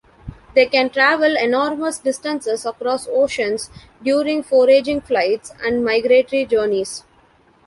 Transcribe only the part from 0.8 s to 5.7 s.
travel enormous distances across oceans during foraging flights